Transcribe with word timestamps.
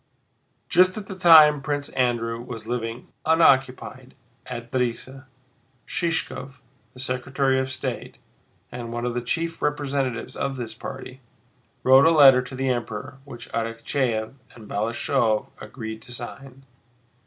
Just 0.67 0.97
at 0.97 1.05
the 1.05 1.13
time 1.15 1.61
Prince 1.61 1.89
Andrew 1.89 2.41
was 2.41 2.65
living 2.65 3.09
unoccupied 3.23 4.15
at 4.47 4.71
Drissa, 4.71 5.25
Shishkóv, 5.87 6.53
the 6.95 6.99
Secretary 6.99 7.59
of 7.59 7.71
State 7.71 8.17
and 8.71 8.91
one 8.91 9.05
of 9.05 9.13
the 9.13 9.21
chief 9.21 9.61
representatives 9.61 10.35
of 10.35 10.55
this 10.57 10.73
party, 10.73 11.21
wrote 11.83 12.07
a 12.07 12.09
letter 12.09 12.41
to 12.41 12.55
the 12.55 12.69
Emperor 12.69 13.19
which 13.25 13.47
Arakchéev 13.51 14.33
and 14.55 14.67
Balashëv 14.67 15.49
agreed 15.61 16.01
to 16.01 16.11
sign. 16.11 16.65